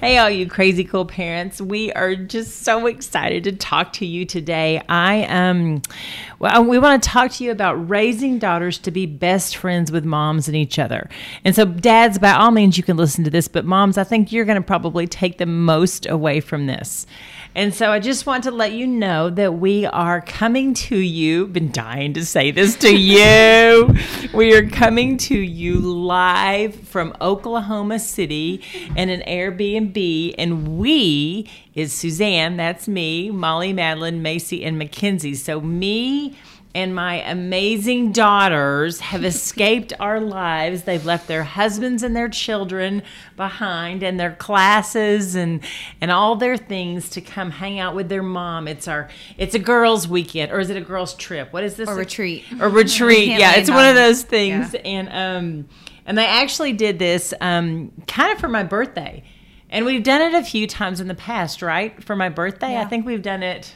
[0.00, 1.60] Hey, all you crazy cool parents.
[1.60, 4.80] We are just so excited to talk to you today.
[4.88, 5.82] I um
[6.38, 10.04] well, we want to talk to you about raising daughters to be best friends with
[10.04, 11.10] moms and each other.
[11.44, 14.30] And so dads, by all means you can listen to this, but moms, I think
[14.30, 17.04] you're going to probably take the most away from this.
[17.58, 21.48] And so I just want to let you know that we are coming to you.
[21.48, 23.96] Been dying to say this to you.
[24.32, 28.62] we are coming to you live from Oklahoma City
[28.94, 35.34] in an Airbnb, and we is Suzanne, that's me, Molly, Madeline, Macy, and Mackenzie.
[35.34, 36.36] So me
[36.78, 40.84] and my amazing daughters have escaped our lives.
[40.84, 43.02] They've left their husbands and their children
[43.36, 45.60] behind and their classes and
[46.00, 48.68] and all their things to come hang out with their mom.
[48.68, 51.52] It's our it's a girls weekend or is it a girls trip?
[51.52, 51.88] What is this?
[51.88, 52.44] A retreat.
[52.60, 53.28] Or retreat.
[53.38, 54.80] yeah, it's one of those things yeah.
[54.80, 55.68] and um
[56.06, 59.24] and they actually did this um kind of for my birthday.
[59.68, 62.02] And we've done it a few times in the past, right?
[62.04, 62.72] For my birthday.
[62.72, 62.82] Yeah.
[62.82, 63.74] I think we've done it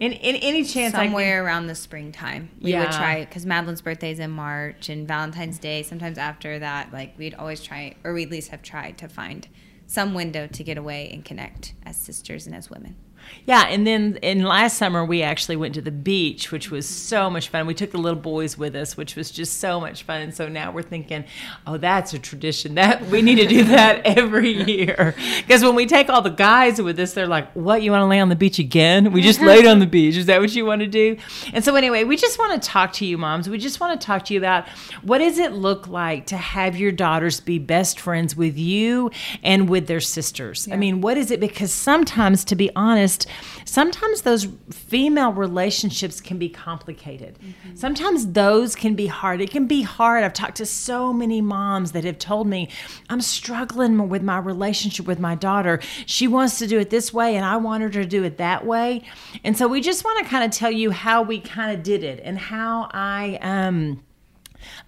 [0.00, 2.80] in, in any chance somewhere around the springtime we yeah.
[2.80, 7.16] would try because madeline's birthday is in march and valentine's day sometimes after that like
[7.18, 9.48] we'd always try or we at least have tried to find
[9.86, 12.96] some window to get away and connect as sisters and as women
[13.46, 17.30] yeah, and then in last summer we actually went to the beach, which was so
[17.30, 17.66] much fun.
[17.66, 20.20] We took the little boys with us, which was just so much fun.
[20.20, 21.24] And so now we're thinking,
[21.66, 22.74] oh, that's a tradition.
[22.86, 25.14] That we need to do that every year.
[25.38, 27.80] Because when we take all the guys with us, they're like, "What?
[27.80, 29.12] You want to lay on the beach again?
[29.12, 30.14] We just laid on the beach.
[30.14, 31.16] Is that what you want to do?"
[31.54, 33.48] And so anyway, we just want to talk to you, moms.
[33.48, 34.68] We just want to talk to you about
[35.02, 39.10] what does it look like to have your daughters be best friends with you
[39.42, 40.66] and with their sisters.
[40.66, 40.74] Yeah.
[40.74, 41.40] I mean, what is it?
[41.40, 47.38] Because sometimes, to be honest honest, sometimes those female relationships can be complicated.
[47.38, 47.76] Mm-hmm.
[47.76, 49.40] Sometimes those can be hard.
[49.40, 50.24] It can be hard.
[50.24, 52.68] I've talked to so many moms that have told me,
[53.08, 55.80] I'm struggling with my relationship with my daughter.
[56.06, 58.66] She wants to do it this way, and I want her to do it that
[58.66, 59.02] way.
[59.44, 62.02] And so we just want to kind of tell you how we kind of did
[62.02, 64.02] it and how I, um,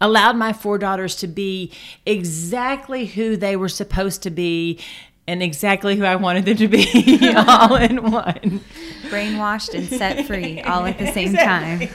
[0.01, 1.73] allowed my four daughters to be
[2.05, 4.81] exactly who they were supposed to be
[5.29, 8.63] and exactly who I wanted them to be all in one.
[9.11, 11.89] Brainwashed and set free all at the same time.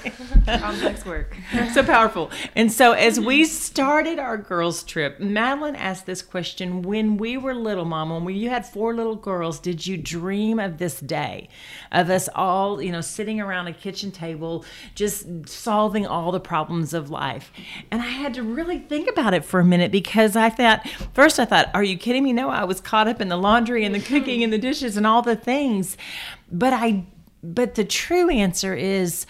[0.45, 1.35] Complex work.
[1.73, 2.29] So powerful.
[2.55, 7.53] And so as we started our girls' trip, Madeline asked this question when we were
[7.55, 11.49] little, Mom, when you had four little girls, did you dream of this day?
[11.91, 16.93] Of us all, you know, sitting around a kitchen table, just solving all the problems
[16.93, 17.51] of life.
[17.91, 21.39] And I had to really think about it for a minute because I thought, first
[21.39, 22.33] I thought, are you kidding me?
[22.33, 25.07] No, I was caught up in the laundry and the cooking and the dishes and
[25.07, 25.97] all the things.
[26.53, 27.05] But I
[27.43, 29.25] but the true answer is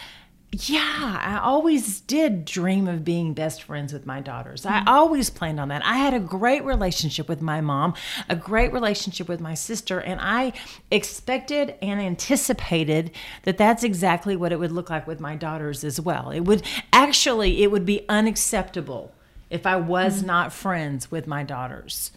[0.56, 4.68] yeah, I always did dream of being best friends with my daughters.
[4.68, 5.84] I always planned on that.
[5.84, 7.96] I had a great relationship with my mom,
[8.30, 10.54] a great relationship with my sister, and I
[10.92, 13.12] expected and anticipated
[13.44, 16.30] that that's exactly what it would look like with my daughters as well.
[16.30, 16.62] It would
[16.92, 19.12] actually it would be unacceptable
[19.50, 20.28] if I was mm-hmm.
[20.28, 22.12] not friends with my daughters.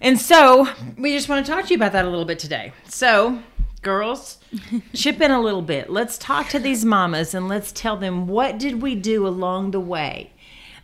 [0.00, 2.72] And so we just want to talk to you about that a little bit today.
[2.88, 3.42] So,
[3.84, 4.38] girls,
[4.94, 5.90] chip in a little bit.
[5.90, 9.80] Let's talk to these mamas and let's tell them what did we do along the
[9.80, 10.32] way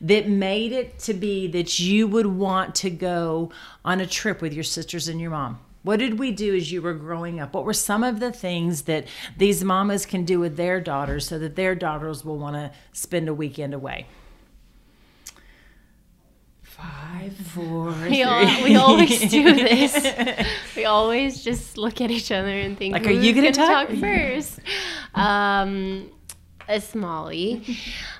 [0.00, 3.50] that made it to be that you would want to go
[3.84, 5.58] on a trip with your sisters and your mom.
[5.82, 7.54] What did we do as you were growing up?
[7.54, 9.06] What were some of the things that
[9.36, 13.28] these mamas can do with their daughters so that their daughters will want to spend
[13.28, 14.06] a weekend away?
[16.80, 20.46] Five, four, we, all, we always do this.
[20.76, 23.88] we always just look at each other and think, like, are you going to talk?
[23.88, 24.60] talk first?
[25.14, 26.10] Um,
[26.68, 27.76] it's Molly.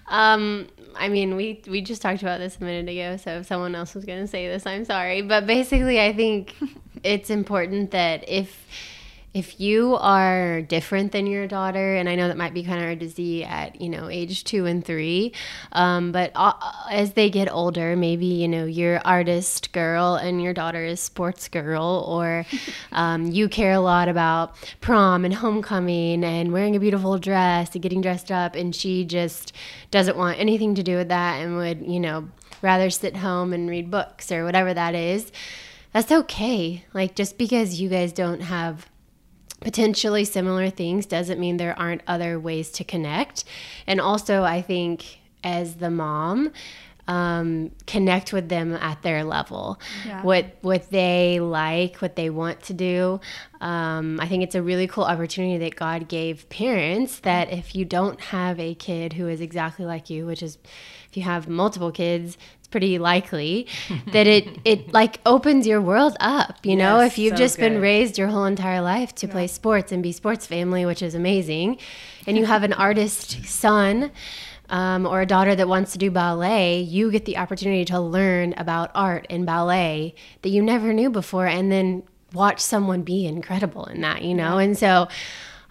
[0.09, 3.17] Um, I mean, we we just talked about this a minute ago.
[3.17, 5.23] So if someone else was going to say this, I'm sorry.
[5.23, 6.55] But basically, I think
[7.03, 8.67] it's important that if
[9.33, 12.85] if you are different than your daughter, and I know that might be kind of
[12.85, 15.33] hard to see at you know age two and three,
[15.73, 16.53] um, but uh,
[16.91, 21.49] as they get older, maybe you know you're artist girl and your daughter is sports
[21.49, 22.45] girl, or
[22.93, 27.83] um, you care a lot about prom and homecoming and wearing a beautiful dress and
[27.83, 29.53] getting dressed up, and she just
[29.91, 32.29] doesn't want anything to do with that and would you know
[32.63, 35.31] rather sit home and read books or whatever that is
[35.93, 36.85] that's okay.
[36.95, 38.89] Like just because you guys don't have
[39.61, 43.45] potentially similar things doesn't mean there aren't other ways to connect.
[43.87, 46.53] And also, I think as the mom,
[47.09, 50.23] um, connect with them at their level, yeah.
[50.23, 53.21] what what they like, what they want to do.
[53.61, 57.19] Um, I think it's a really cool opportunity that God gave parents.
[57.21, 60.59] That if you don't have a kid who is exactly like you, which is
[61.09, 62.39] if you have multiple kids,
[62.71, 63.67] pretty likely
[64.13, 67.73] that it it like opens your world up you know if you've so just good.
[67.73, 69.33] been raised your whole entire life to yeah.
[69.33, 71.77] play sports and be sports family which is amazing
[72.27, 74.11] and you have an artist son
[74.71, 78.55] um, or a daughter that wants to do ballet, you get the opportunity to learn
[78.57, 83.85] about art and ballet that you never knew before, and then watch someone be incredible
[83.87, 84.59] in that, you know?
[84.59, 85.09] And so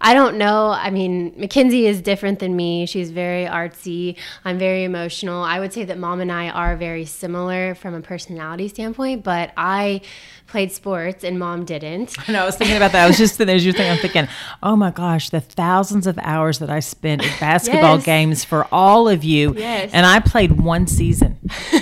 [0.01, 0.69] I don't know.
[0.69, 2.85] I mean, Mackenzie is different than me.
[2.85, 4.15] She's very artsy.
[4.45, 5.43] I'm very emotional.
[5.43, 9.51] I would say that mom and I are very similar from a personality standpoint, but
[9.57, 10.01] I
[10.49, 12.17] played sports and mom didn't.
[12.27, 12.41] I know.
[12.41, 13.05] I was thinking about that.
[13.05, 14.27] I was just as you're thinking, I'm thinking,
[14.63, 18.05] oh my gosh, the thousands of hours that I spent at basketball yes.
[18.05, 19.53] games for all of you.
[19.55, 19.91] Yes.
[19.93, 21.37] And I played one season,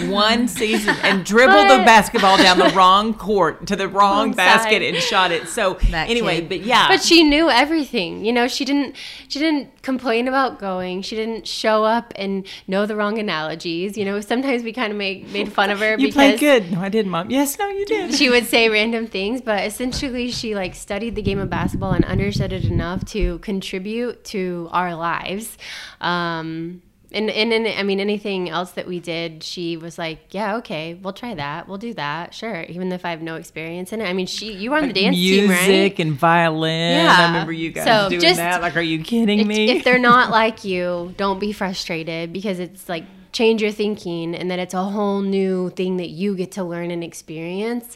[0.10, 4.82] one season, and dribbled but, the basketball down the wrong court to the wrong basket
[4.82, 5.48] and shot it.
[5.48, 6.50] So that anyway, kid.
[6.50, 6.90] but yeah.
[6.90, 8.26] But she knew everything.
[8.26, 8.96] You know, she didn't.
[9.30, 11.02] She didn't complain about going.
[11.02, 13.98] She didn't show up and know the wrong analogies.
[13.98, 15.98] You know, sometimes we kind of made made fun of her.
[15.98, 16.72] you played good.
[16.72, 17.30] No, I didn't, mom.
[17.30, 18.14] Yes, no, you did.
[18.14, 21.92] She would say say random things, but essentially she like studied the game of basketball
[21.92, 25.58] and understood it enough to contribute to our lives.
[26.02, 26.82] Um,
[27.12, 30.96] and, and, and I mean, anything else that we did, she was like, yeah, okay,
[30.96, 31.68] we'll try that.
[31.68, 32.34] We'll do that.
[32.34, 32.64] Sure.
[32.64, 34.06] Even if I have no experience in it.
[34.06, 35.68] I mean, she, you were on the dance music team, right?
[35.68, 36.98] Music and violin.
[36.98, 37.16] Yeah.
[37.18, 38.62] I remember you guys so doing just, that.
[38.62, 39.70] Like, are you kidding if, me?
[39.70, 44.52] If they're not like you, don't be frustrated because it's like change your thinking and
[44.52, 47.96] that it's a whole new thing that you get to learn and experience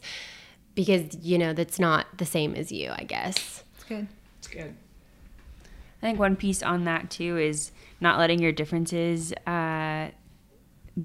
[0.76, 3.64] because you know that's not the same as you i guess.
[3.76, 4.08] It's good.
[4.40, 4.76] It's good.
[6.02, 10.10] I think one piece on that too is not letting your differences uh,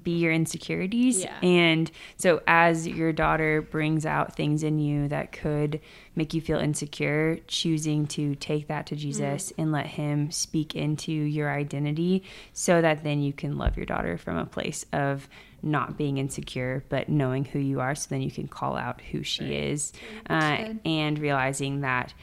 [0.03, 1.39] be your insecurities yeah.
[1.41, 5.79] and so as your daughter brings out things in you that could
[6.15, 9.61] make you feel insecure choosing to take that to jesus mm-hmm.
[9.61, 14.17] and let him speak into your identity so that then you can love your daughter
[14.17, 15.29] from a place of
[15.63, 19.23] not being insecure, but knowing who you are, so then you can call out who
[19.23, 19.53] she right.
[19.53, 19.93] is,
[20.29, 22.13] uh, and realizing that,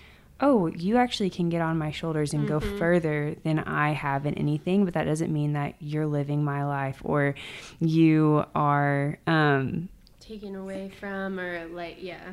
[0.41, 2.59] oh, you actually can get on my shoulders and mm-hmm.
[2.59, 6.65] go further than I have in anything, but that doesn't mean that you're living my
[6.65, 7.35] life or
[7.81, 9.89] you are um,
[10.21, 12.33] taking away from or like yeah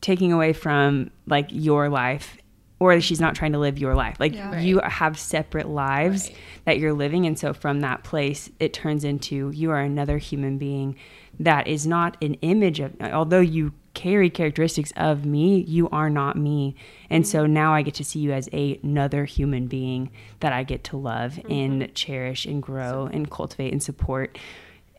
[0.00, 2.36] taking away from like your life
[2.80, 4.16] or she's not trying to live your life.
[4.18, 4.60] Like yeah.
[4.60, 6.36] you have separate lives right.
[6.64, 7.24] that you're living.
[7.26, 10.96] And so from that place, it turns into you are another human being
[11.40, 16.36] that is not an image of, although you carry characteristics of me, you are not
[16.36, 16.74] me.
[17.10, 17.30] And mm-hmm.
[17.30, 20.10] so now I get to see you as a, another human being
[20.40, 21.52] that I get to love mm-hmm.
[21.52, 24.38] and cherish and grow and cultivate and support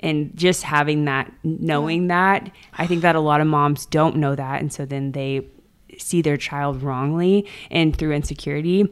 [0.02, 2.40] and just having that knowing yeah.
[2.40, 5.42] that i think that a lot of moms don't know that and so then they
[5.98, 8.88] see their child wrongly and through insecurity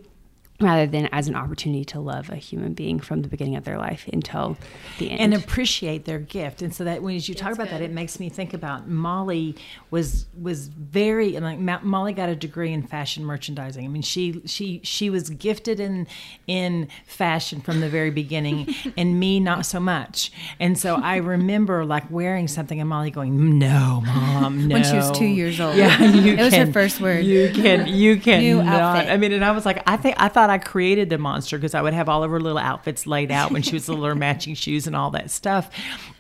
[0.64, 3.78] rather than as an opportunity to love a human being from the beginning of their
[3.78, 4.58] life until
[4.98, 5.20] the end.
[5.20, 6.62] And appreciate their gift.
[6.62, 7.74] And so that when as you talk about good.
[7.74, 9.56] that it makes me think about molly
[9.92, 13.86] was was very like molly got a degree in fashion merchandising.
[13.86, 16.08] I mean she she she was gifted in
[16.48, 20.32] in fashion from the very beginning and me not so much.
[20.60, 24.96] And so i remember like wearing something and molly going no mom no when she
[24.96, 25.76] was two years old.
[25.76, 27.26] Yeah it was her first word.
[27.26, 30.50] you can you can not i mean and i was like i think i thought
[30.54, 33.52] I created the monster because I would have all of her little outfits laid out
[33.52, 35.70] when she was little, her matching shoes and all that stuff.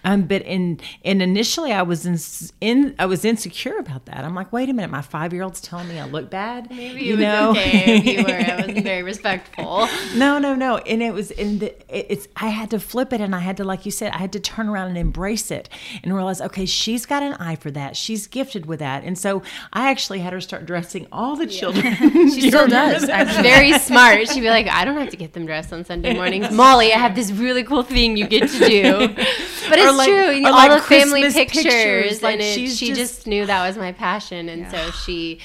[0.04, 2.18] Um, but in and initially I was in,
[2.60, 4.26] in I was insecure about that.
[4.26, 6.70] I'm like, wait a minute, my five year old's telling me I look bad.
[6.70, 7.52] Maybe you know?
[7.52, 8.32] okay if you were.
[8.32, 9.88] I wasn't very respectful.
[10.16, 10.78] no, no, no.
[10.78, 13.64] And it was in the it's I had to flip it and I had to
[13.64, 15.70] like you said I had to turn around and embrace it
[16.04, 17.96] and realize okay she's got an eye for that.
[17.96, 19.04] She's gifted with that.
[19.04, 21.86] And so I actually had her start dressing all the children.
[21.86, 22.10] Yeah.
[22.34, 23.06] she still does.
[23.06, 24.23] Very smart.
[24.28, 26.52] She'd be like, I don't have to get them dressed on Sunday mornings.
[26.52, 29.16] Molly, I have this really cool thing you get to do.
[29.70, 30.46] But it's like, true.
[30.46, 33.78] All like the family pictures, pictures like and it, she just, just, knew that was
[33.78, 34.72] my passion, and yeah.
[34.72, 35.40] so she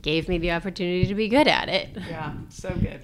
[0.00, 1.88] gave me the opportunity to be good at it.
[2.08, 3.00] Yeah, so good.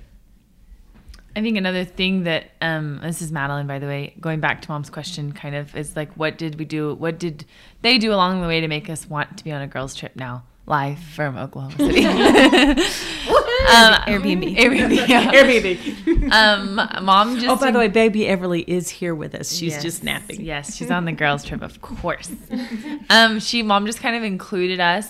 [1.34, 4.70] I think another thing that um, this is Madeline, by the way, going back to
[4.70, 6.94] mom's question, kind of is like, what did we do?
[6.94, 7.44] What did
[7.82, 10.16] they do along the way to make us want to be on a girls' trip
[10.16, 12.05] now, live from Oklahoma City?
[12.07, 14.57] Um, Airbnb.
[14.57, 15.09] Airbnb.
[15.09, 15.33] Yeah.
[15.33, 16.33] Airbnb.
[16.33, 17.47] Um, mom just.
[17.47, 19.52] Oh, by the way, baby Everly is here with us.
[19.52, 19.83] She's Yes.
[19.83, 20.40] just napping.
[20.40, 22.31] Yes, she's on the girls' trip, of course.
[23.11, 25.09] Um, she mom just kind of included us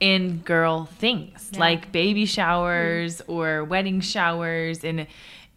[0.00, 5.06] in girl things like baby showers or wedding showers and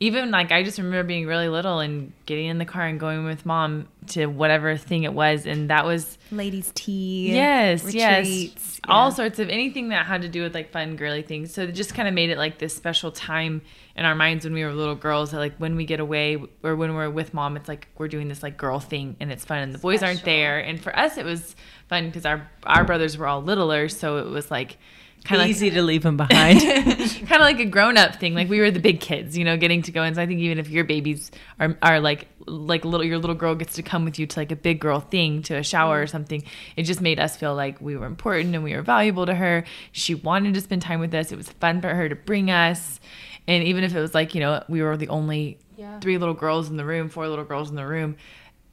[0.02, 3.26] even like I just remember being really little and getting in the car and going
[3.26, 7.34] with mom to whatever thing it was and that was Ladies' tea.
[7.34, 8.26] Yes, yes.
[8.26, 11.54] retreats, All sorts of anything that had to do with like fun girly things.
[11.54, 13.62] So it just kind of made it like this special time
[13.96, 15.32] in our minds when we were little girls.
[15.32, 18.30] That like when we get away or when we're with mom, it's like we're doing
[18.30, 20.60] this like girl thing and it's fun and the boys aren't there.
[20.60, 21.56] And for us, it was
[21.90, 24.78] fun because our our brothers were all littler, so it was like
[25.24, 26.62] kind of like Easy to leave them behind.
[26.62, 28.34] kind of like a grown up thing.
[28.34, 30.16] Like we were the big kids, you know, getting to go in.
[30.16, 33.54] So I think even if your babies are, are like like little your little girl
[33.54, 36.06] gets to come with you to like a big girl thing to a shower or
[36.06, 36.10] mm.
[36.10, 36.44] something,
[36.76, 39.66] it just made us feel like we were important and we were valuable to her.
[39.92, 41.32] She wanted to spend time with us.
[41.32, 43.00] It was fun for her to bring us.
[43.48, 46.00] And even if it was like, you know, we were the only Yeah.
[46.00, 48.16] three little girls in the room, four little girls in the room,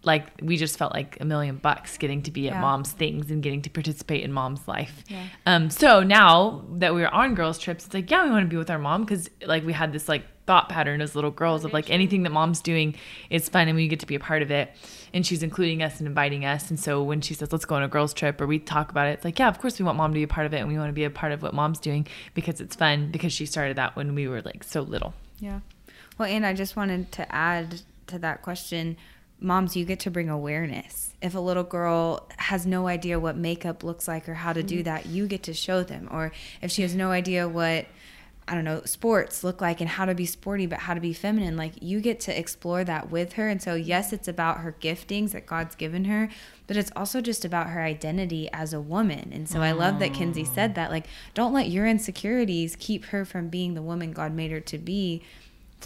[0.06, 2.60] like we just felt like a million bucks getting to be at Yeah.
[2.60, 5.02] mom's things and getting to participate in mom's life.
[5.08, 5.24] Yeah.
[5.44, 8.48] Um, so now that we were on girls trips, it's like, yeah, we want to
[8.48, 11.64] be with our mom because like we had this like thought pattern as little girls
[11.64, 12.94] of like anything that mom's doing
[13.30, 14.72] is fun and we get to be a part of it.
[15.12, 16.70] And she's including us and inviting us.
[16.70, 19.08] And so when she says, let's go on a girls trip or we talk about
[19.08, 20.58] it, it's like, yeah, of course we want mom to be a part of it
[20.58, 23.32] and we want to be a part of what mom's doing because it's fun because
[23.32, 25.14] she started that when we were like so little.
[25.40, 25.60] Yeah.
[26.16, 28.96] Well, and I just wanted to add to that question
[29.40, 31.14] moms, you get to bring awareness.
[31.20, 34.76] If a little girl has no idea what makeup looks like or how to do
[34.76, 34.84] mm-hmm.
[34.84, 36.08] that, you get to show them.
[36.10, 37.86] Or if she has no idea what,
[38.48, 41.12] I don't know, sports look like and how to be sporty, but how to be
[41.12, 43.48] feminine, like you get to explore that with her.
[43.48, 46.28] And so, yes, it's about her giftings that God's given her,
[46.66, 49.30] but it's also just about her identity as a woman.
[49.32, 50.90] And so, I love that Kenzie said that.
[50.90, 54.78] Like, don't let your insecurities keep her from being the woman God made her to
[54.78, 55.22] be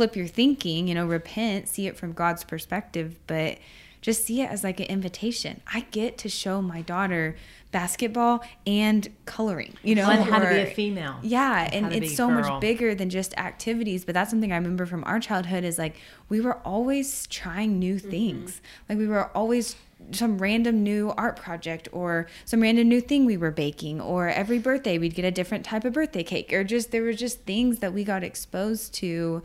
[0.00, 3.58] flip your thinking, you know, repent, see it from God's perspective, but
[4.00, 5.60] just see it as like an invitation.
[5.74, 7.36] I get to show my daughter
[7.70, 11.16] basketball and coloring, you know, And how to be a female.
[11.22, 12.40] Yeah, And and it's so girl.
[12.40, 15.96] much bigger than just activities, but that's something I remember from our childhood is like
[16.30, 18.10] we were always trying new Mm-hmm.
[18.10, 18.62] things.
[18.88, 19.76] Like we were always
[20.12, 24.58] some random new art project or some random new thing we were baking or every
[24.58, 27.80] birthday we'd get a different type of birthday cake or just there were just things
[27.80, 29.42] that we got exposed to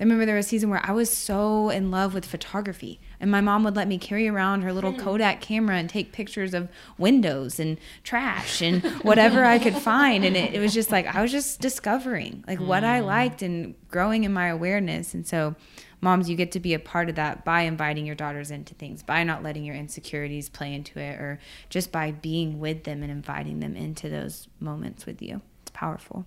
[0.00, 3.30] I remember there was a season where I was so in love with photography, and
[3.30, 4.98] my mom would let me carry around her little hmm.
[4.98, 10.24] Kodak camera and take pictures of windows and trash and whatever I could find.
[10.24, 13.06] And it, it was just like I was just discovering like what I hmm.
[13.06, 15.12] liked and growing in my awareness.
[15.12, 15.54] And so,
[16.00, 19.02] moms, you get to be a part of that by inviting your daughters into things,
[19.02, 21.38] by not letting your insecurities play into it, or
[21.68, 25.42] just by being with them and inviting them into those moments with you.
[25.60, 26.24] It's powerful.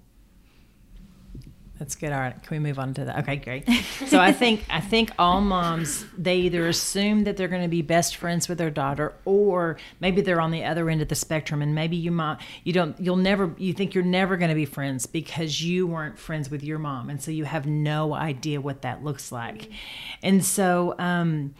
[1.83, 2.13] That's good.
[2.13, 3.19] All right, can we move on to that?
[3.19, 3.67] Okay, great.
[4.07, 7.81] So I think I think all moms they either assume that they're going to be
[7.81, 11.61] best friends with their daughter, or maybe they're on the other end of the spectrum,
[11.61, 14.63] and maybe you might you don't you'll never you think you're never going to be
[14.63, 18.83] friends because you weren't friends with your mom, and so you have no idea what
[18.83, 19.69] that looks like,
[20.21, 20.95] and so.
[20.99, 21.53] um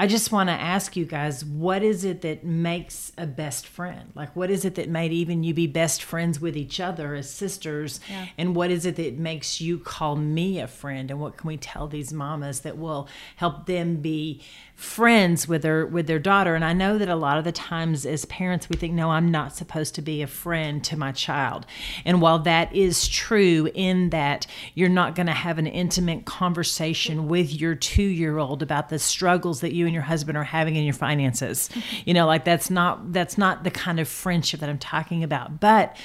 [0.00, 4.12] I just want to ask you guys, what is it that makes a best friend?
[4.14, 7.28] Like, what is it that made even you be best friends with each other as
[7.28, 7.98] sisters?
[8.36, 11.10] And what is it that makes you call me a friend?
[11.10, 14.40] And what can we tell these mamas that will help them be
[14.76, 16.54] friends with their with their daughter?
[16.54, 19.32] And I know that a lot of the times as parents we think, no, I'm
[19.32, 21.66] not supposed to be a friend to my child.
[22.04, 27.26] And while that is true in that you're not going to have an intimate conversation
[27.26, 30.76] with your two year old about the struggles that you and your husband are having
[30.76, 31.68] in your finances.
[32.04, 35.58] You know, like that's not that's not the kind of friendship that I'm talking about.
[35.60, 35.96] But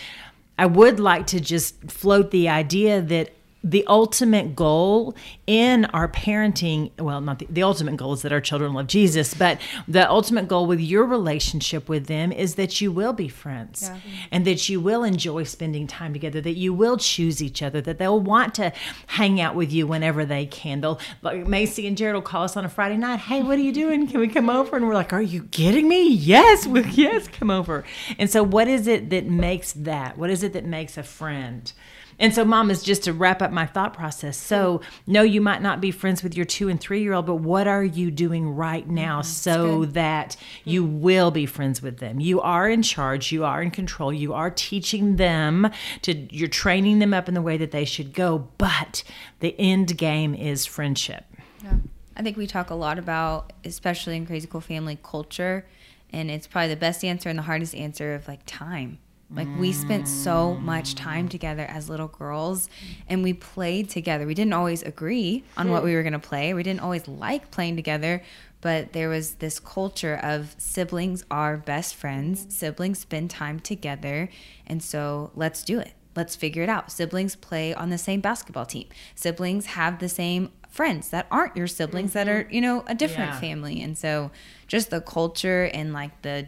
[0.58, 3.32] I would like to just float the idea that
[3.64, 5.16] the ultimate goal
[5.48, 9.34] in our parenting well not the, the ultimate goal is that our children love jesus
[9.34, 13.90] but the ultimate goal with your relationship with them is that you will be friends
[14.32, 17.98] and that you will enjoy spending time together that you will choose each other that
[17.98, 18.72] they'll want to
[19.08, 20.82] hang out with you whenever they can.
[20.82, 23.62] They'll like macy and jared will call us on a friday night hey what are
[23.62, 24.08] you doing?
[24.08, 24.76] Can we come over?
[24.76, 26.10] And we're like are you kidding me?
[26.10, 27.84] Yes we, yes come over.
[28.18, 30.18] And so what is it that makes that?
[30.18, 31.72] What is it that makes a friend
[32.20, 34.38] and so, mom, is just to wrap up my thought process.
[34.38, 37.36] So, no, you might not be friends with your two and three year old, but
[37.36, 38.96] what are you doing right mm-hmm.
[38.96, 42.20] now so that you will be friends with them?
[42.20, 45.70] You are in charge, you are in control, you are teaching them
[46.04, 49.04] to, you're training them up in the way that they should go, but
[49.40, 51.26] the end game is friendship.
[51.64, 51.78] Yeah.
[52.16, 55.66] I think we talk a lot about, especially in Crazy Cool Family, culture,
[56.12, 59.00] and it's probably the best answer and the hardest answer of like time.
[59.36, 60.08] Like we spent mm.
[60.08, 62.70] so much time together as little girls
[63.08, 64.28] and we played together.
[64.28, 66.54] We didn't always agree on what we were going to play.
[66.54, 68.22] We didn't always like playing together,
[68.62, 72.46] but there was this culture of siblings are best friends.
[72.56, 74.30] Siblings spend time together,
[74.66, 75.94] and so let's do it.
[76.16, 76.92] Let's figure it out.
[76.92, 78.88] Siblings play on the same basketball team.
[79.16, 82.48] Siblings have the same friends that aren't your siblings that mm-hmm.
[82.48, 83.40] are, you know, a different Yeah.
[83.40, 83.82] family.
[83.82, 84.32] And so
[84.68, 86.48] just the culture and like the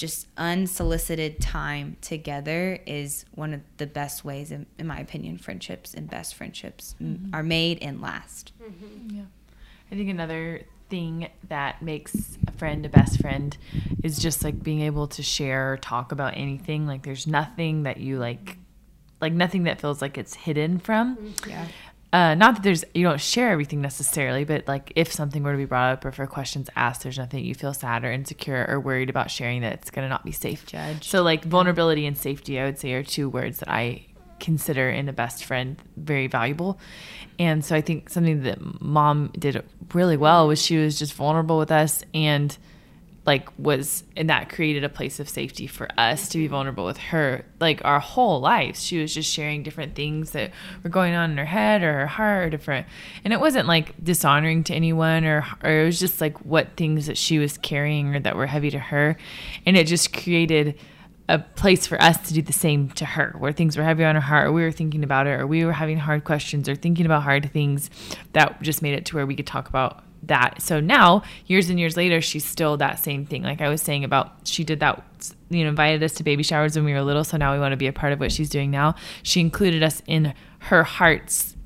[0.00, 5.92] just unsolicited time together is one of the best ways in, in my opinion friendships
[5.92, 7.34] and best friendships m mm-hmm.
[7.34, 9.16] are made and last mm-hmm.
[9.16, 9.22] Yeah.
[9.92, 13.56] I think another thing that makes a friend a best friend
[14.02, 16.86] is just like being able to share or talk about anything.
[16.86, 18.58] Like there's nothing that you like,
[19.20, 21.16] like nothing that feels like it's hidden from.
[21.16, 21.50] Mm-hmm.
[21.50, 21.66] yeah
[22.12, 25.58] Uh, not that there's you don't share everything necessarily, but like if something were to
[25.58, 28.80] be brought up or for questions asked, there's nothing you feel sad or insecure or
[28.80, 30.66] worried about sharing that it's gonna not be safe.
[30.66, 31.04] Judged.
[31.04, 34.06] So like vulnerability and safety, I would say, are two words that I
[34.40, 36.80] consider in a best friend very valuable.
[37.38, 39.62] And so I think something that mom did
[39.94, 42.56] really well was she was just vulnerable with us and
[43.26, 46.96] like was and that created a place of safety for us to be vulnerable with
[46.96, 48.82] her like our whole lives.
[48.82, 52.06] She was just sharing different things that were going on in her head or her
[52.06, 52.86] heart or different
[53.24, 57.06] and it wasn't like dishonoring to anyone or, or it was just like what things
[57.06, 59.16] that she was carrying or that were heavy to her
[59.66, 60.78] and it just created
[61.28, 64.16] a place for us to do the same to her where things were heavy on
[64.16, 66.74] her heart or we were thinking about it or we were having hard questions or
[66.74, 67.90] thinking about hard things
[68.32, 71.80] that just made it to where we could talk about that so now years and
[71.80, 75.02] years later she's still that same thing like i was saying about she did that
[75.48, 77.72] you know invited us to baby showers when we were little so now we want
[77.72, 81.56] to be a part of what she's doing now she included us in her heart's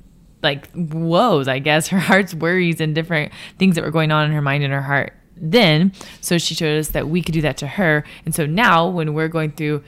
[0.45, 4.31] like woes, I guess, her heart's worries and different things that were going on in
[4.31, 5.91] her mind and her heart then.
[6.21, 8.05] So she showed us that we could do that to her.
[8.23, 9.83] And so now when we're going through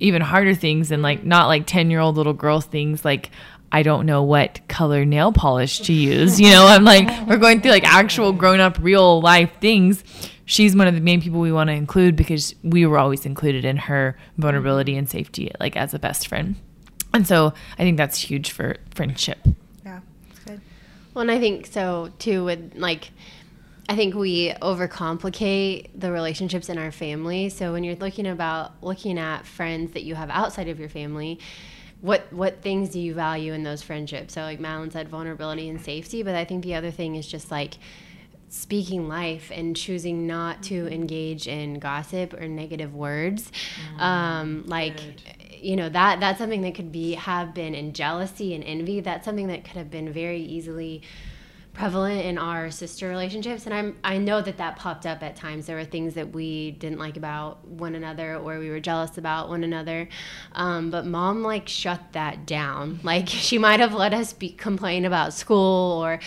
[0.00, 3.30] even harder things and like not like 10 year old little girl things like
[3.74, 6.40] I don't know what color nail polish to use.
[6.40, 10.04] You know, I'm like, we're going through like actual grown up real life things.
[10.44, 13.64] She's one of the main people we want to include because we were always included
[13.64, 16.54] in her vulnerability and safety, like as a best friend.
[17.12, 19.38] And so I think that's huge for friendship.
[19.84, 19.98] yeah
[20.30, 20.60] it's good
[21.12, 22.44] Well, and I think so too.
[22.44, 23.10] With like,
[23.88, 27.48] I think we overcomplicate the relationships in our family.
[27.48, 31.40] So when you're looking about looking at friends that you have outside of your family,
[32.04, 34.34] what what things do you value in those friendships?
[34.34, 36.22] So like Madeline said, vulnerability and safety.
[36.22, 37.78] But I think the other thing is just like
[38.50, 43.50] speaking life and choosing not to engage in gossip or negative words
[43.98, 45.00] um, like
[45.60, 49.24] you know that that's something that could be have been in jealousy and envy that's
[49.24, 51.02] something that could have been very easily
[51.74, 55.66] prevalent in our sister relationships and I'm I know that that popped up at times.
[55.66, 59.48] There were things that we didn't like about one another or we were jealous about
[59.48, 60.08] one another.
[60.52, 63.00] Um, but mom like shut that down.
[63.02, 66.20] Like she might have let us be complain about school or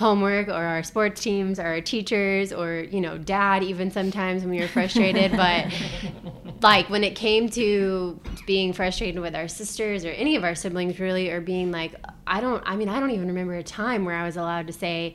[0.00, 4.50] homework or our sports teams or our teachers or you know dad even sometimes when
[4.50, 5.66] we were frustrated but
[6.62, 10.98] like when it came to being frustrated with our sisters or any of our siblings
[10.98, 11.94] really or being like
[12.26, 14.72] i don't i mean i don't even remember a time where i was allowed to
[14.72, 15.14] say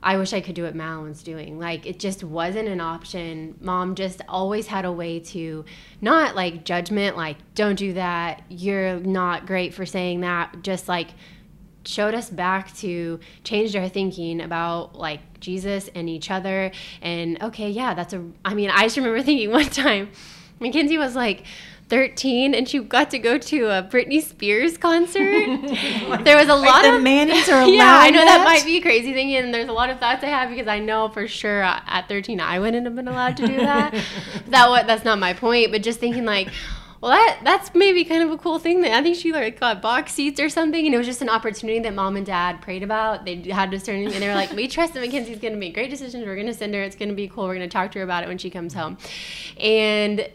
[0.00, 1.58] i wish i could do what madeline's doing.
[1.58, 3.54] Like it just wasn't an option.
[3.60, 5.64] Mom just always had a way to
[6.00, 8.42] not like judgment like don't do that.
[8.48, 10.62] You're not great for saying that.
[10.62, 11.08] Just like
[11.84, 17.70] showed us back to changed our thinking about like Jesus and each other and okay
[17.70, 20.10] yeah that's a I mean I just remember thinking one time
[20.60, 21.44] Mackenzie was like
[21.90, 25.24] 13 and she got to go to a Britney Spears concert.
[26.24, 28.38] there was a lot the of Mannings are Yeah, I know that?
[28.38, 28.44] that?
[28.44, 30.78] might be a crazy thing and there's a lot of thoughts I have because I
[30.78, 33.92] know for sure uh, at 13 I wouldn't have been allowed to do that.
[34.46, 36.50] that what that's not my point, but just thinking like
[37.00, 38.82] well, that that's maybe kind of a cool thing.
[38.82, 41.30] That I think she like got box seats or something, and it was just an
[41.30, 43.24] opportunity that mom and dad prayed about.
[43.24, 45.88] They had certain, and they were like, "We trust that Mackenzie's going to make great
[45.88, 46.26] decisions.
[46.26, 46.82] We're going to send her.
[46.82, 47.44] It's going to be cool.
[47.44, 48.98] We're going to talk to her about it when she comes home."
[49.58, 50.28] And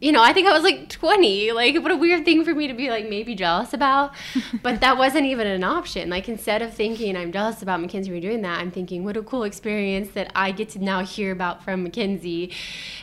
[0.00, 1.52] you know, I think I was like 20.
[1.52, 4.12] Like, what a weird thing for me to be like maybe jealous about.
[4.62, 6.10] But that wasn't even an option.
[6.10, 9.44] Like, instead of thinking I'm jealous about Mackenzie doing that, I'm thinking, what a cool
[9.44, 12.52] experience that I get to now hear about from Mackenzie.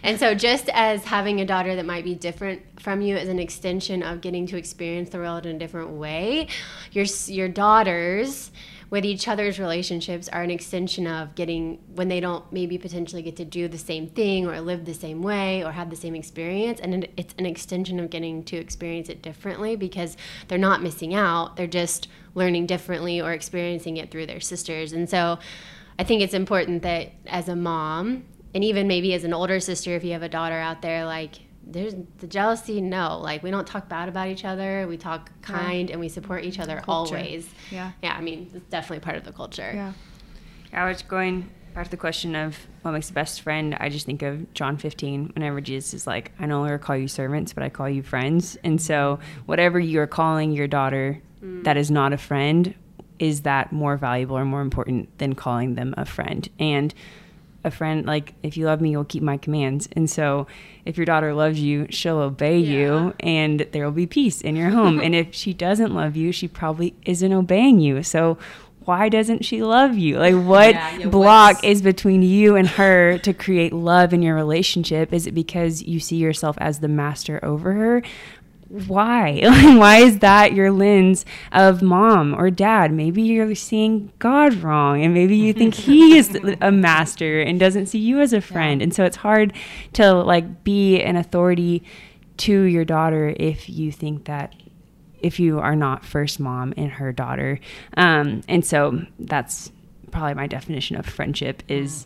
[0.04, 3.40] And so, just as having a daughter that might be different from you is an
[3.40, 6.48] extension of getting to experience the world in a different way,
[6.92, 8.52] your, your daughters
[8.90, 13.36] with each other's relationships are an extension of getting when they don't maybe potentially get
[13.36, 16.80] to do the same thing or live the same way or have the same experience.
[16.80, 20.16] And it's an extension of getting to experience it differently because
[20.48, 21.58] they're not missing out.
[21.58, 24.94] They're just learning differently or experiencing it through their sisters.
[24.94, 25.40] And so
[26.00, 28.24] i think it's important that as a mom
[28.54, 31.40] and even maybe as an older sister if you have a daughter out there like
[31.70, 35.92] there's the jealousy no like we don't talk bad about each other we talk kind
[35.92, 37.18] and we support each other Culture.
[37.18, 37.92] always Yeah.
[38.02, 39.94] yeah i mean it's definitely part of the culture Yeah.
[40.74, 43.76] I was going back to the question of what makes a best friend.
[43.80, 47.08] I just think of John 15 whenever Jesus is like, I no longer call you
[47.08, 48.58] servants, but I call you friends.
[48.64, 51.64] And so, whatever you're calling your daughter mm.
[51.64, 52.74] that is not a friend,
[53.20, 56.50] is that more valuable or more important than calling them a friend?
[56.60, 56.94] And
[57.68, 59.88] a friend, like, if you love me, you'll keep my commands.
[59.94, 60.48] And so,
[60.86, 64.70] if your daughter loves you, she'll obey you and there will be peace in your
[64.72, 65.00] home.
[65.00, 68.02] and if she doesn't love you, she probably isn't obeying you.
[68.04, 68.38] So,
[68.88, 70.18] why doesn't she love you?
[70.18, 74.34] Like, what Yeah, yeah, block is between you and her to create love in your
[74.34, 75.12] relationship?
[75.12, 78.02] Is it because you see yourself as the master over her?
[78.70, 79.42] Why?
[79.78, 82.92] Why is that your lens of mom or dad?
[82.92, 87.88] Maybe you're seeing God wrong, and maybe you think He is a master and doesn't
[87.88, 88.82] see you as a friend.
[88.82, 89.54] And so it's hard
[89.94, 91.84] to like be an authority
[92.38, 94.54] to your daughter if you think that
[95.20, 97.60] if you are not first mom and her daughter.
[97.96, 99.72] Um, and so that's
[100.12, 102.06] probably my definition of friendship is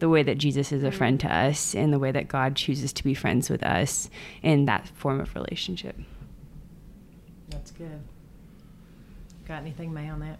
[0.00, 2.92] the way that Jesus is a friend to us and the way that God chooses
[2.94, 4.10] to be friends with us
[4.42, 5.96] in that form of relationship.
[7.50, 8.00] That's good.
[9.46, 10.38] Got anything, May, on that?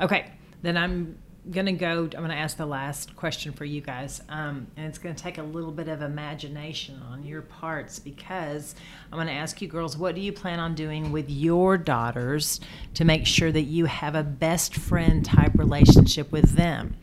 [0.00, 0.30] Okay,
[0.62, 1.18] then I'm
[1.50, 2.04] gonna go.
[2.04, 5.42] I'm gonna ask the last question for you guys, um, and it's gonna take a
[5.42, 8.74] little bit of imagination on your parts because
[9.12, 12.60] I'm gonna ask you girls, what do you plan on doing with your daughters
[12.94, 16.96] to make sure that you have a best friend type relationship with them?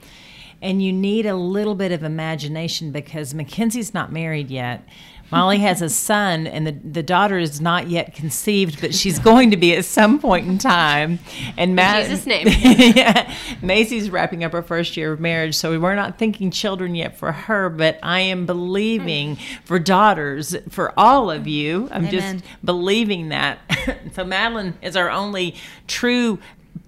[0.62, 4.88] And you need a little bit of imagination because Mackenzie's not married yet.
[5.32, 9.52] Molly has a son, and the, the daughter is not yet conceived, but she's going
[9.52, 11.20] to be at some point in time.
[11.58, 12.48] And Matt, Jesus' name.
[12.96, 17.18] yeah, Macy's wrapping up her first year of marriage, so we're not thinking children yet
[17.18, 17.70] for her.
[17.70, 19.42] But I am believing hmm.
[19.64, 21.88] for daughters for all of you.
[21.92, 22.12] I'm Amen.
[22.12, 23.60] just believing that.
[24.14, 25.56] so Madeline is our only
[25.88, 26.40] true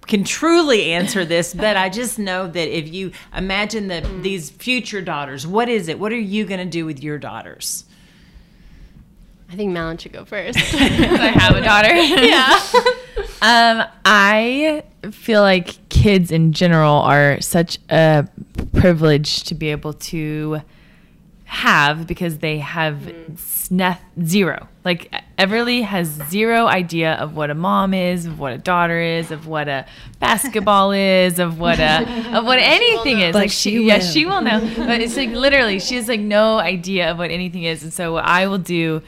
[0.06, 5.00] can truly answer this, but I just know that if you imagine that these future
[5.00, 5.98] daughters, what is it?
[5.98, 7.84] What are you going to do with your daughters?
[9.50, 11.94] i think malin should go first I have a daughter.
[11.94, 12.60] yeah
[13.42, 18.26] Um, I feel like kids in general are such a
[18.72, 20.62] privilege to be able to
[21.54, 24.68] have because they have sneth zero.
[24.84, 29.30] Like Everly has zero idea of what a mom is, of what a daughter is,
[29.30, 29.86] of what a
[30.18, 33.34] basketball is, of what a of what anything is.
[33.34, 34.60] like she, yeah, she will know.
[34.76, 37.82] But it's like literally, she has like no idea of what anything is.
[37.82, 39.02] And so what I will do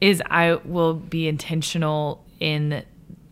[0.00, 2.84] is I will be intentional in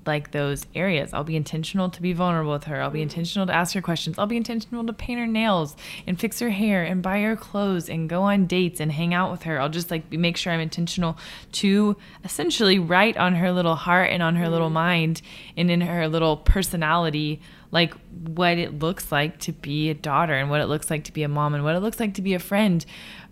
[0.07, 1.13] like those areas.
[1.13, 2.81] I'll be intentional to be vulnerable with her.
[2.81, 3.05] I'll be mm.
[3.05, 4.19] intentional to ask her questions.
[4.19, 7.89] I'll be intentional to paint her nails and fix her hair and buy her clothes
[7.89, 9.61] and go on dates and hang out with her.
[9.61, 11.19] I'll just like make sure I'm intentional
[11.53, 14.75] to essentially write on her little heart and on her little mm.
[14.75, 15.23] mind
[15.57, 17.41] and in her little personality
[17.73, 17.95] like
[18.27, 21.23] what it looks like to be a daughter and what it looks like to be
[21.23, 22.85] a mom and what it looks like to be a friend.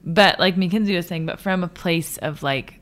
[0.04, 2.80] But like Mackenzie was saying, but from a place of like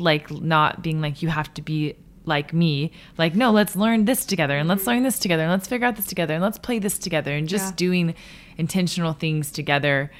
[0.00, 1.96] like not being like you have to be
[2.28, 5.66] like me like no let's learn this together and let's learn this together and let's
[5.66, 7.76] figure out this together and let's play this together and just Yeah.
[7.76, 8.14] doing
[8.56, 10.10] intentional things together.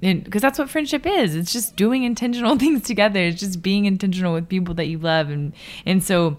[0.00, 1.34] Because that's what friendship is.
[1.34, 3.18] It's just doing intentional things together.
[3.20, 5.52] It's just being intentional with people that you love and
[5.84, 6.36] and so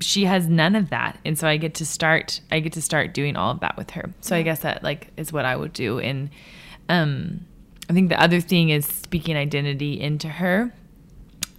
[0.00, 3.14] she has none of that and so i get to start i get to start
[3.14, 4.10] doing all of that with her.
[4.20, 6.30] So i guess that like is what i would do and
[6.88, 7.44] um
[7.88, 10.72] i think the other thing is speaking identity into her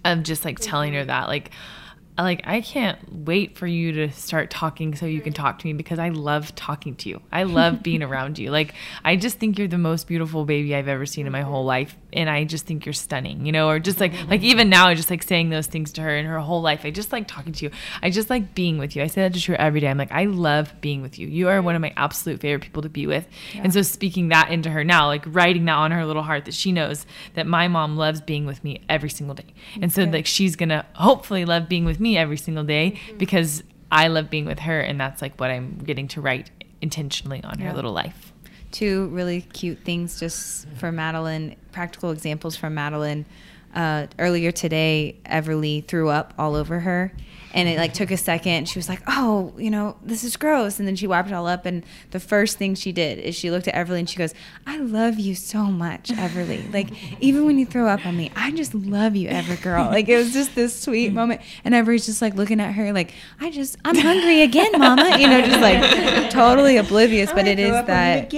[0.04, 1.50] of just like telling her that like
[2.18, 5.72] like I can't wait for you to start talking so you can talk to me
[5.72, 7.22] because I love talking to you.
[7.32, 8.50] I love being around you.
[8.50, 11.64] Like I just think you're the most beautiful baby I've ever seen in my whole
[11.64, 14.92] life and I just think you're stunning, you know, or just like like even now
[14.94, 16.84] just like saying those things to her in her whole life.
[16.84, 17.70] I just like talking to you.
[18.02, 19.02] I just like being with you.
[19.02, 19.88] I say that to her every day.
[19.88, 21.26] I'm like I love being with you.
[21.26, 23.26] You are one of my absolute favorite people to be with.
[23.54, 26.54] And so speaking that into her now, like writing that on her little heart that
[26.54, 29.54] she knows that my mom loves being with me every single day.
[29.80, 33.18] And so like she's to hopefully love being with me every single day mm-hmm.
[33.18, 37.42] because I love being with her and that's like what I'm getting to write intentionally
[37.44, 38.29] on her little life.
[38.70, 43.26] Two really cute things just for Madeline, practical examples from Madeline.
[43.74, 47.12] Uh, earlier today, Everly threw up all over her,
[47.52, 48.68] and it like took a second.
[48.68, 51.46] She was like, "Oh, you know, this is gross," and then she wiped it all
[51.46, 51.66] up.
[51.66, 54.34] And the first thing she did is she looked at Everly and she goes,
[54.66, 56.60] "I love you so much, Everly.
[56.80, 60.08] Like even when you throw up on me, I just love you, Ever girl." Like
[60.08, 63.50] it was just this sweet moment, and Everly's just like looking at her like, "I
[63.50, 67.32] just I'm hungry again, Mama," you know, just like totally oblivious.
[67.32, 68.30] But it is that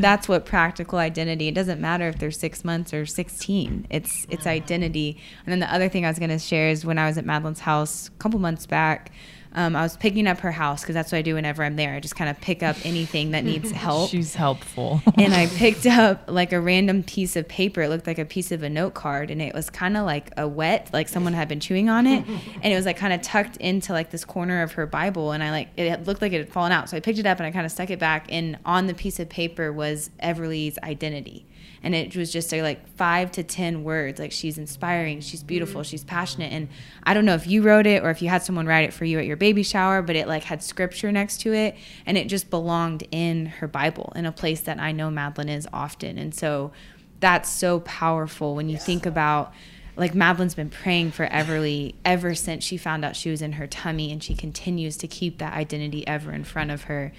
[0.00, 1.48] that's what practical identity.
[1.48, 3.86] It doesn't matter if they're six months or sixteen.
[3.90, 5.18] It's it's identity.
[5.44, 7.60] And then the other thing I was gonna share is when I was at Madeline's
[7.60, 9.10] house a couple months back.
[9.54, 11.94] Um, I was picking up her house because that's what I do whenever I'm there.
[11.94, 14.10] I just kind of pick up anything that needs help.
[14.10, 15.02] She's helpful.
[15.18, 17.82] and I picked up like a random piece of paper.
[17.82, 20.30] It looked like a piece of a note card, and it was kind of like
[20.38, 22.24] a wet, like someone had been chewing on it,
[22.62, 25.42] and it was like kind of tucked into like this corner of her Bible, and
[25.42, 26.88] I like it looked like it had fallen out.
[26.88, 28.94] So I picked it up and I kind of stuck it back, and on the
[28.94, 31.46] piece of paper was Everly's identity
[31.82, 35.80] and it was just a, like five to ten words like she's inspiring she's beautiful
[35.80, 35.90] mm-hmm.
[35.90, 36.52] she's passionate.
[36.52, 36.68] And
[37.04, 39.04] i don't know if you wrote it or if you had someone write it for
[39.04, 42.28] you at your baby shower but it like had scripture next to it and it
[42.28, 46.18] just belonged in her bible in a place that i know madeline is often.
[46.18, 46.72] And so
[47.20, 48.86] that's so powerful when you yes.
[48.86, 49.52] think about
[49.94, 53.66] like Madeline's been praying for Everly ever since she found out she was in her
[53.66, 57.12] tummy, and she continues to keep that identity ever in front of her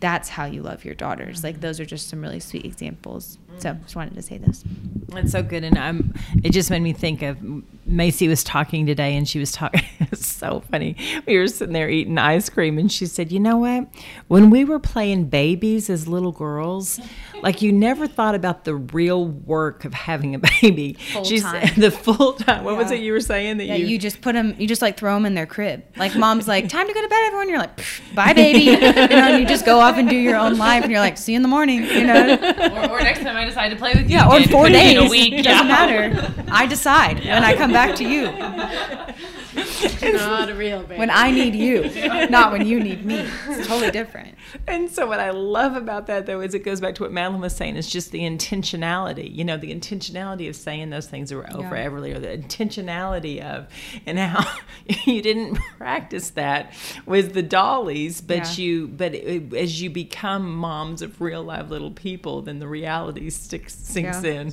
[0.00, 1.42] that's how you love your daughters.
[1.42, 1.62] Like mm-hmm.
[1.62, 3.38] those are just some really sweet examples.
[3.58, 3.82] So mm.
[3.82, 4.64] just wanted to say this.
[5.08, 6.14] That's so good, and I'm.
[6.44, 7.38] It just made me think of
[7.88, 9.82] Macy was talking today, and she was talking.
[10.00, 10.94] it's so funny.
[11.26, 13.88] We were sitting there eating ice cream, and she said, "You know what?
[14.28, 17.00] When we were playing babies as little girls,
[17.42, 20.94] like you never thought about the real work of having a baby.
[21.12, 21.68] Full She's time.
[21.76, 22.64] the full time.
[22.64, 22.78] What Yeah.
[22.82, 23.86] was it you were saying that Yeah, you?
[23.86, 24.54] you just put them.
[24.58, 25.82] You just like throw them in their crib.
[25.96, 27.48] Like mom's like, time to go to bed, everyone.
[27.48, 27.80] You're like,
[28.14, 28.58] bye, baby.
[28.64, 31.16] you know, and you just go off and do your own life, and you're like,
[31.16, 31.84] see you in the morning.
[31.84, 32.34] You know.
[32.34, 34.16] or, or next time I decide to play with you.
[34.16, 34.98] Yeah, or four days.
[34.98, 35.42] In a week.
[35.42, 35.62] Doesn't yeah.
[36.12, 36.44] matter.
[36.50, 38.26] I decide when I come back to you.
[40.02, 40.98] Not a real baby.
[40.98, 41.82] When I need you,
[42.30, 43.26] not when you need me.
[43.48, 44.34] It's totally different.
[44.66, 47.40] And so, what I love about that, though, is it goes back to what Madeline
[47.40, 47.76] was saying.
[47.76, 49.34] It's just the intentionality.
[49.34, 51.88] You know, the intentionality of saying those things over, over Yeah.
[51.88, 53.68] Everly, or the intentionality of,
[54.06, 54.44] and how
[55.04, 56.72] you didn't practice that
[57.06, 58.52] with the dollies, but Yeah.
[58.64, 63.30] you, but it, as you become moms of real live little people, then the reality
[63.30, 64.30] sticks sinks Yeah.
[64.42, 64.52] in.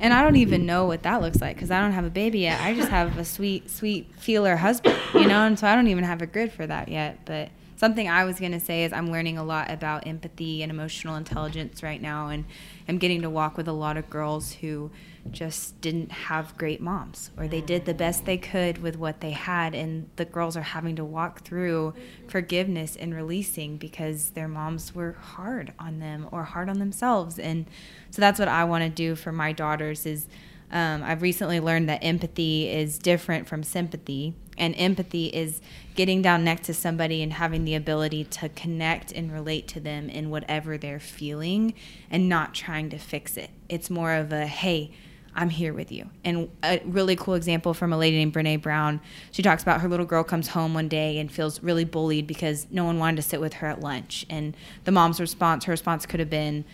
[0.00, 2.40] And I don't even know what that looks like because I don't have a baby
[2.40, 2.60] yet.
[2.60, 6.04] I just have a sweet, sweet feeler husband, you know, and so I don't even
[6.04, 7.20] have a grid for that yet.
[7.24, 10.70] But something I was going to say is I'm learning a lot about empathy and
[10.70, 12.28] emotional intelligence right now.
[12.28, 12.44] And
[12.88, 14.90] I'm getting to walk with a lot of girls who
[15.30, 19.32] just didn't have great moms or they did the best they could with what they
[19.32, 19.74] had.
[19.74, 21.94] And the girls are having to walk through
[22.26, 27.38] forgiveness and releasing because their moms were hard on them or hard on themselves.
[27.38, 27.66] And
[28.10, 30.26] so that's what I want to do for my daughters is
[30.70, 34.34] um, I've recently learned that empathy is different from sympathy.
[34.58, 35.60] And empathy is
[35.94, 40.08] getting down next to somebody and having the ability to connect and relate to them
[40.08, 41.74] in whatever they're feeling
[42.10, 43.50] and not trying to fix it.
[43.68, 44.92] It's more of a, hey,
[45.34, 46.08] I'm here with you.
[46.24, 49.00] And a really cool example from a lady named Brene Brown.
[49.32, 52.66] She talks about her little girl comes home one day and feels really bullied because
[52.70, 54.24] no one wanted to sit with her at lunch.
[54.30, 56.64] And the mom's response, her response could have been,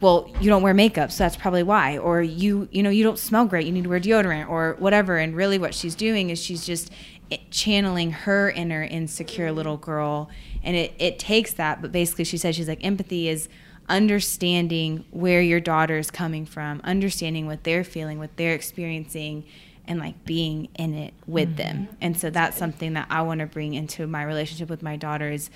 [0.00, 1.98] well, you don't wear makeup, so that's probably why.
[1.98, 3.66] Or you, you know, you don't smell great.
[3.66, 5.18] You need to wear deodorant or whatever.
[5.18, 6.90] And really, what she's doing is she's just
[7.30, 10.30] eh, channeling her inner insecure little girl.
[10.62, 13.48] And it, it takes that, but basically, she says she's like empathy is
[13.90, 19.44] understanding where your daughter is coming from, understanding what they're feeling, what they're experiencing,
[19.86, 21.56] and like being in it with mm-hmm.
[21.56, 21.88] them.
[22.00, 25.50] And so that's something that I want to bring into my relationship with my daughters.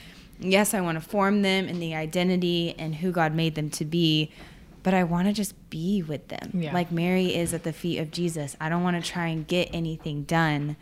[0.45, 3.85] Yes, I want to form them in the identity and who God made them to
[3.85, 4.31] be,
[4.83, 6.51] but I want to just be with them.
[6.55, 6.73] Yeah.
[6.73, 8.57] Like Mary is at the feet of Jesus.
[8.61, 10.77] I don't want to try and get anything done.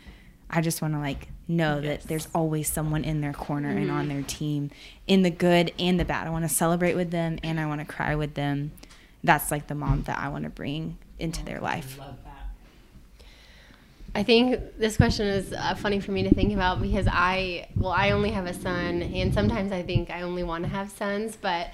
[0.49, 4.07] I just want to like know that there's always someone in their corner and on
[4.07, 4.13] mm-hmm.
[4.13, 4.71] their team
[5.07, 6.27] in the good and the bad.
[6.27, 8.71] I want to celebrate with them and I want to cry with them.
[9.23, 11.99] That's like the mom that I want to bring into oh, their life.
[14.15, 17.91] I think this question is uh, funny for me to think about because I, well,
[17.91, 21.35] I only have a son, and sometimes I think I only want to have sons,
[21.35, 21.71] but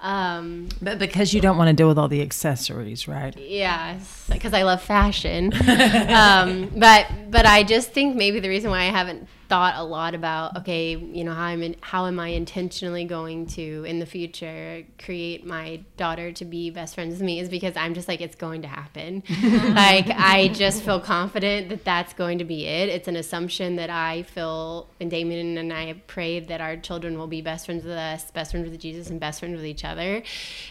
[0.00, 3.36] um, But because you don't want to deal with all the accessories, right?
[3.38, 3.98] yeah,
[4.30, 5.52] because I love fashion.
[6.10, 10.14] um, but but I just think maybe the reason why I haven't thought a lot
[10.14, 14.06] about okay, you know, how I'm in, how am I intentionally going to in the
[14.06, 18.22] future create my daughter to be best friends with me is because I'm just like
[18.22, 19.22] it's going to happen.
[19.74, 22.88] like I just feel confident that that's going to be it.
[22.88, 27.26] It's an assumption that I feel, and Damien and I pray that our children will
[27.26, 30.22] be best friends with us, best friends with Jesus, and best friends with each other.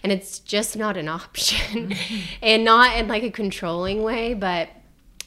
[0.01, 2.19] And it's just not an option, mm-hmm.
[2.41, 4.69] and not in like a controlling way, but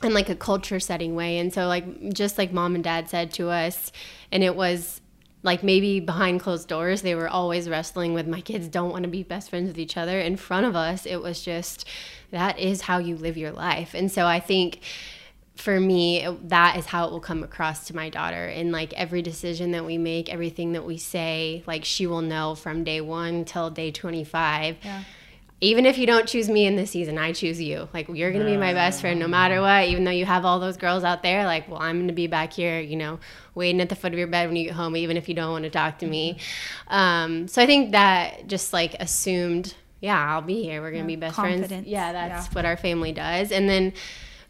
[0.05, 1.39] in like a culture setting way.
[1.39, 3.91] And so like just like mom and dad said to us,
[4.31, 5.01] and it was
[5.45, 9.09] like maybe behind closed doors they were always wrestling with my kids don't want to
[9.09, 10.19] be best friends with each other.
[10.19, 11.87] In front of us it was just
[12.31, 13.95] that is how you live your life.
[13.95, 14.81] And so i think
[15.55, 18.49] for me that is how it will come across to my daughter.
[18.49, 22.55] In like every decision that we make everything that we say like she will know
[22.55, 25.05] from day 1 till day 25 yeah
[25.65, 27.89] even if you don't choose me in this season, I choose you.
[27.95, 29.89] Like you're gonna be my best friend no matter what.
[29.89, 32.53] Even though you have all those girls out there, like well, I'm gonna be back
[32.53, 33.19] here, you know,
[33.55, 35.51] waiting at the foot of your bed when you get home, even if you don't
[35.51, 36.37] want to talk to me.
[36.89, 40.83] Um, so I think that just like assumed, yeah, I'll be here.
[40.83, 41.69] We're gonna yeah, be best confidence.
[41.69, 41.87] friends.
[41.87, 42.53] Yeah, that's yeah.
[42.53, 43.51] what our family does.
[43.51, 43.95] And then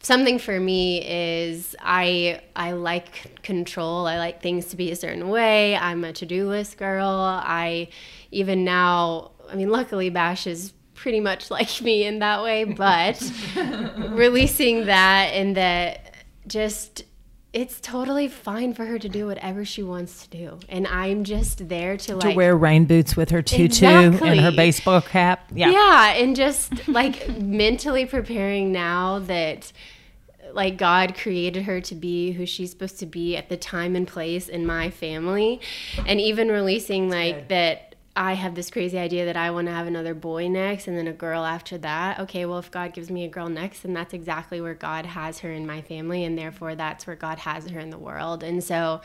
[0.02, 4.08] something for me is I I like control.
[4.08, 5.76] I like things to be a certain way.
[5.76, 7.08] I'm a to-do list girl.
[7.08, 7.86] I
[8.32, 10.72] even now, I mean, luckily Bash is
[11.04, 13.20] pretty much like me in that way, but
[14.08, 16.14] releasing that and that
[16.46, 17.04] just
[17.52, 20.58] it's totally fine for her to do whatever she wants to do.
[20.66, 24.30] And I'm just there to like to wear rain boots with her tutu exactly.
[24.30, 25.50] and her baseball cap.
[25.54, 25.70] Yeah.
[25.70, 29.72] Yeah, and just like mentally preparing now that
[30.54, 34.08] like God created her to be who she's supposed to be at the time and
[34.08, 35.60] place in my family.
[36.06, 39.88] And even releasing like that I have this crazy idea that I want to have
[39.88, 42.20] another boy next and then a girl after that.
[42.20, 45.40] Okay, well, if God gives me a girl next, then that's exactly where God has
[45.40, 48.44] her in my family, and therefore that's where God has her in the world.
[48.44, 49.00] And so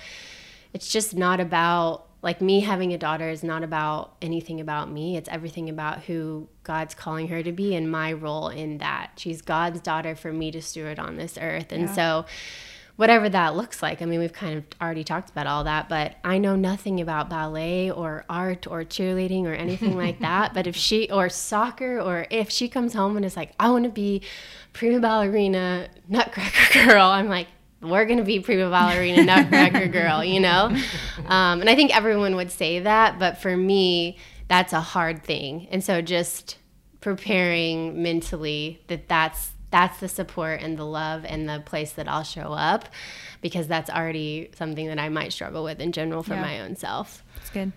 [0.74, 5.18] it's just not about, like, me having a daughter is not about anything about me.
[5.18, 9.14] It's everything about who God's calling her to be and my role in that.
[9.18, 11.72] She's God's daughter for me to steward on this earth.
[11.72, 11.94] And yeah.
[11.94, 12.26] so,
[13.00, 14.02] whatever that looks like.
[14.02, 17.30] I mean, we've kind of already talked about all that, but I know nothing about
[17.30, 20.54] ballet or art or cheerleading or anything like that.
[20.54, 23.86] But if she, or soccer, or if she comes home and is like, I want
[23.86, 24.24] to be
[24.74, 27.48] prima ballerina, nutcracker girl, I'm like,
[27.82, 30.66] we're going to be prima ballerina, nutcracker girl, you know?
[31.26, 34.18] Um, and I think everyone would say that, but for me,
[34.50, 35.70] that's a hard thing.
[35.72, 36.58] And so just
[37.00, 42.24] preparing mentally that that's that's the support and the love and the place that I'll
[42.24, 42.86] show up
[43.42, 46.42] because that's already something that I might struggle with in general for yeah.
[46.42, 47.24] my own self.
[47.36, 47.72] That's good.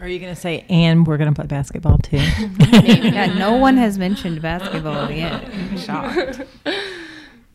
[0.00, 2.16] Are you going to say, and we're going to play basketball too?
[2.72, 5.48] yeah, no one has mentioned basketball yet.
[5.78, 6.42] Shocked.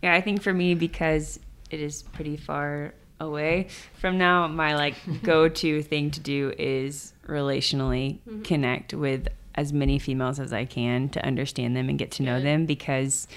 [0.02, 1.39] Yeah, I think for me, because
[1.70, 7.13] it is pretty far away from now, my like go to thing to do is
[7.28, 8.42] relationally mm-hmm.
[8.44, 12.39] connect with as many females as I can to understand them and get to know
[12.39, 13.28] them because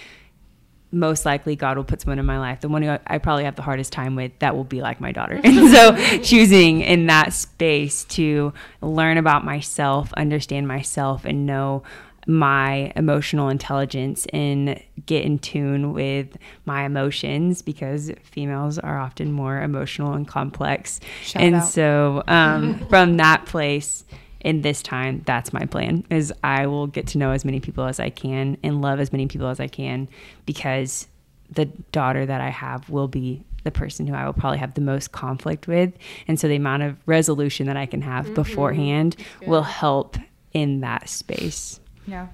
[0.93, 2.61] most likely God will put someone in my life.
[2.61, 5.11] The one who I probably have the hardest time with, that will be like my
[5.11, 5.41] daughter.
[5.43, 11.83] and so choosing in that space to learn about myself, understand myself, and know
[12.27, 19.61] my emotional intelligence and get in tune with my emotions because females are often more
[19.61, 21.01] emotional and complex.
[21.23, 21.65] Shout and out.
[21.67, 24.05] so um, from that place,
[24.43, 27.85] in this time that's my plan is i will get to know as many people
[27.85, 30.09] as i can and love as many people as i can
[30.47, 31.09] because
[31.51, 34.81] the daughter that i have will be the person who i will probably have the
[34.81, 35.93] most conflict with
[36.29, 38.35] and so the amount of resolution that i can have mm-hmm.
[38.35, 40.17] beforehand will help
[40.53, 42.27] in that space yeah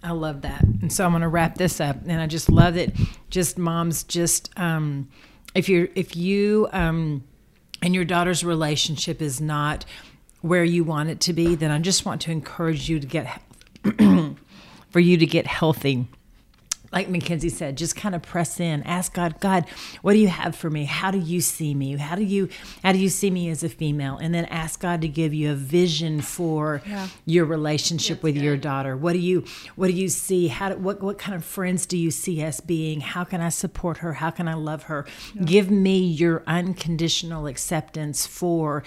[0.00, 0.62] I love that.
[0.62, 1.96] And so I'm going to wrap this up.
[2.06, 2.96] And I just love it.
[3.30, 5.08] Just moms, just um,
[5.54, 7.24] if you're if you um,
[7.82, 9.84] and your daughter's relationship is not
[10.40, 13.42] where you want it to be, then I just want to encourage you to get
[14.90, 16.06] for you to get healthy
[16.92, 19.66] like Mackenzie said, just kind of press in, ask God, God,
[20.02, 20.84] what do you have for me?
[20.84, 21.96] How do you see me?
[21.96, 22.48] How do you
[22.82, 24.18] how do you see me as a female?
[24.20, 27.08] And then ask God to give you a vision for yeah.
[27.26, 28.44] your relationship That's with good.
[28.44, 28.96] your daughter.
[28.96, 29.44] What do you
[29.76, 30.48] what do you see?
[30.48, 33.00] How do, what what kind of friends do you see us being?
[33.00, 34.14] How can I support her?
[34.14, 35.06] How can I love her?
[35.34, 35.42] Yeah.
[35.42, 38.82] Give me your unconditional acceptance for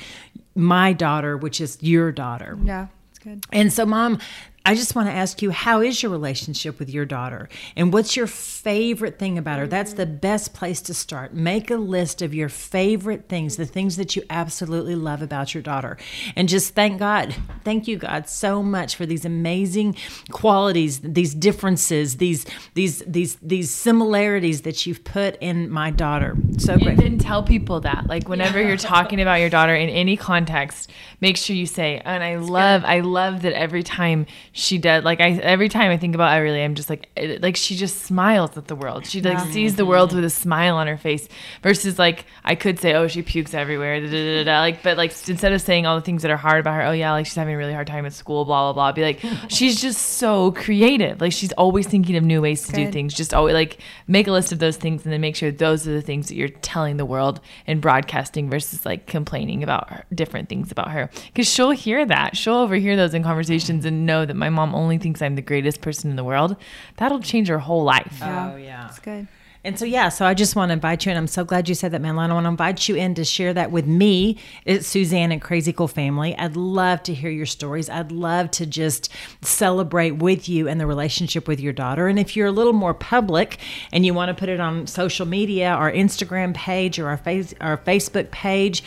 [0.56, 2.58] my daughter, which is your daughter.
[2.64, 2.88] Yeah.
[3.12, 3.46] It's good.
[3.52, 4.20] And so, mom,
[4.63, 7.50] I just want to ask you, how is your relationship with your daughter?
[7.76, 9.65] And what's your favorite thing about her?
[9.65, 11.34] That's the best place to start.
[11.34, 15.63] Make a list of your favorite things, the things that you absolutely love about your
[15.63, 15.97] daughter.
[16.36, 19.95] And just thank God, thank you, God, so much for these amazing
[20.30, 22.45] qualities, these differences, these
[22.76, 26.38] these these these similarities that you've put in my daughter.
[26.60, 27.00] So great.
[27.02, 28.06] And tell people that.
[28.06, 28.67] Like whenever yeah.
[28.67, 32.84] you're talking about your daughter in any context, make sure you say, and I love,
[32.86, 36.64] I love that every time she does like I every time I think about Everly,
[36.64, 39.06] I'm just like it, like she just smiles at the world.
[39.06, 41.30] She like sees the world with a smile on her face.
[41.64, 45.12] Versus like I could say, oh, she pukes everywhere, da, da, da, like but like
[45.30, 47.36] instead of saying all the things that are hard about her, oh yeah, like she's
[47.36, 48.92] having a really hard time at school, blah blah blah.
[48.92, 51.22] Be like, she's just so creative.
[51.22, 53.14] Like she's always thinking of new ways to do things.
[53.14, 53.78] Just always like
[54.08, 56.36] make a list of those things and then make sure those are the things that
[56.36, 61.10] you're telling the world and broadcasting versus like complaining about her, different things about her
[61.28, 64.98] because she'll hear that she'll overhear those in conversations and know that my mom only
[64.98, 66.58] thinks i'm the greatest person in the world
[66.98, 68.88] that'll change her whole life Oh yeah.
[68.88, 69.28] It's good.
[69.64, 71.76] And so, yeah, so I just want to invite you, and I'm so glad you
[71.76, 72.32] said that, Madeline.
[72.32, 74.39] I want to invite you in to share that with me.
[74.66, 76.36] It's Suzanne and Crazy Cool Family.
[76.36, 77.88] I'd love to hear your stories.
[77.88, 79.10] I'd love to just
[79.44, 82.08] celebrate with you and the relationship with your daughter.
[82.08, 83.60] And if you're a little more public
[83.92, 87.54] and you want to put it on social media, our Instagram page or our, face,
[87.62, 88.84] our Facebook page,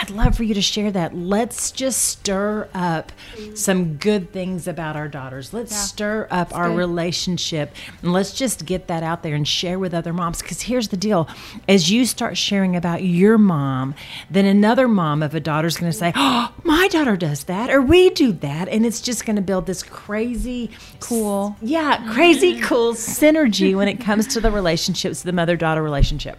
[0.00, 1.16] I'd love for you to share that.
[1.16, 3.10] Let's just stir up
[3.54, 5.52] some good things about our daughters.
[5.52, 9.92] Let's stir up our relationship and let's just get that out there and share with
[9.94, 10.40] other moms.
[10.40, 11.28] Because here's the deal
[11.68, 13.94] as you start sharing about your mom,
[14.30, 17.68] then another mom of a daughter is going to say, Oh, my daughter does that,
[17.70, 18.68] or we do that.
[18.68, 20.70] And it's just going to build this crazy,
[21.00, 26.38] cool, yeah, crazy cool synergy when it comes to the relationships, the mother daughter relationship.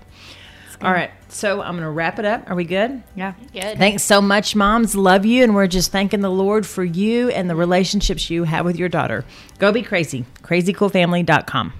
[0.81, 1.11] All right.
[1.29, 2.49] So I'm going to wrap it up.
[2.49, 3.03] Are we good?
[3.15, 3.33] Yeah.
[3.53, 3.77] Good.
[3.77, 4.95] Thanks so much, moms.
[4.95, 5.43] Love you.
[5.43, 8.89] And we're just thanking the Lord for you and the relationships you have with your
[8.89, 9.25] daughter.
[9.57, 10.25] Go be crazy.
[10.41, 11.73] CrazyCoolFamily.com.